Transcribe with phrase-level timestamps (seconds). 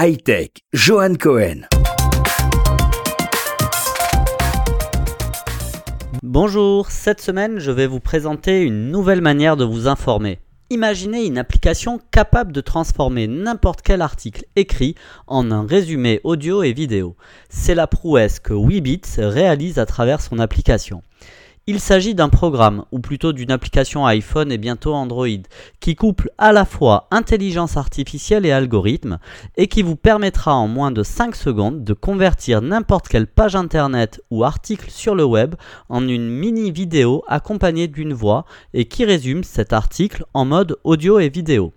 [0.00, 1.62] Hightech, Johan Cohen.
[6.22, 10.38] Bonjour, cette semaine je vais vous présenter une nouvelle manière de vous informer.
[10.70, 14.94] Imaginez une application capable de transformer n'importe quel article écrit
[15.26, 17.16] en un résumé audio et vidéo.
[17.48, 21.02] C'est la prouesse que Weebits réalise à travers son application.
[21.70, 25.26] Il s'agit d'un programme, ou plutôt d'une application iPhone et bientôt Android,
[25.80, 29.18] qui couple à la fois intelligence artificielle et algorithme,
[29.58, 34.22] et qui vous permettra en moins de 5 secondes de convertir n'importe quelle page internet
[34.30, 35.56] ou article sur le web
[35.90, 41.18] en une mini vidéo accompagnée d'une voix et qui résume cet article en mode audio
[41.18, 41.74] et vidéo.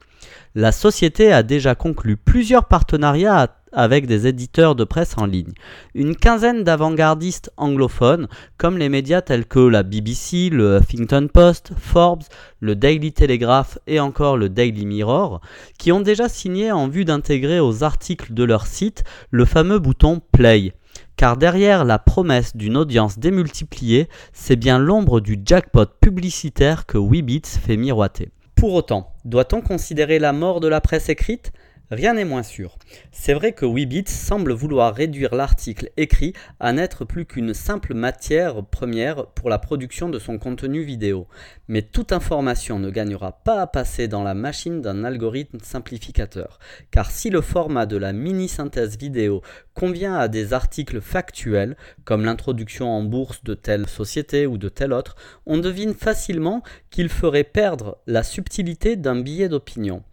[0.55, 5.53] La société a déjà conclu plusieurs partenariats avec des éditeurs de presse en ligne.
[5.95, 12.23] Une quinzaine d'avant-gardistes anglophones, comme les médias tels que la BBC, le Huffington Post, Forbes,
[12.59, 15.41] le Daily Telegraph et encore le Daily Mirror,
[15.77, 20.21] qui ont déjà signé en vue d'intégrer aux articles de leur site le fameux bouton
[20.31, 20.73] Play.
[21.15, 27.59] Car derrière la promesse d'une audience démultipliée, c'est bien l'ombre du jackpot publicitaire que Weebits
[27.61, 28.29] fait miroiter.
[28.55, 31.51] Pour autant, doit-on considérer la mort de la presse écrite?
[31.91, 32.77] Rien n'est moins sûr.
[33.11, 38.63] C'est vrai que Weebit semble vouloir réduire l'article écrit à n'être plus qu'une simple matière
[38.63, 41.27] première pour la production de son contenu vidéo.
[41.67, 46.59] Mais toute information ne gagnera pas à passer dans la machine d'un algorithme simplificateur.
[46.91, 49.41] Car si le format de la mini-synthèse vidéo
[49.73, 54.93] convient à des articles factuels, comme l'introduction en bourse de telle société ou de telle
[54.93, 60.03] autre, on devine facilement qu'il ferait perdre la subtilité d'un billet d'opinion.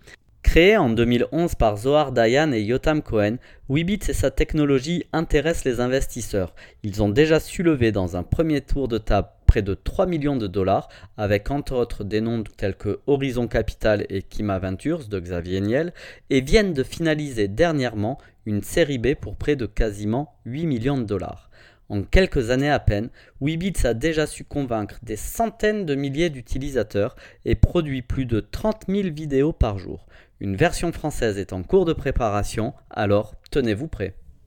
[0.48, 3.36] Créé en 2011 par Zohar Dayan et Yotam Cohen,
[3.68, 6.54] Weebits et sa technologie intéressent les investisseurs.
[6.82, 10.36] Ils ont déjà su lever dans un premier tour de table près de 3 millions
[10.36, 10.88] de dollars,
[11.18, 15.92] avec entre autres des noms tels que Horizon Capital et Kima Ventures de Xavier Niel,
[16.30, 21.04] et viennent de finaliser dernièrement une série B pour près de quasiment 8 millions de
[21.04, 21.50] dollars.
[21.90, 23.08] En quelques années à peine,
[23.40, 27.16] Weebits a déjà su convaincre des centaines de milliers d'utilisateurs
[27.46, 30.06] et produit plus de 30 000 vidéos par jour.
[30.40, 34.14] Une version française est en cours de préparation, alors tenez-vous prêts.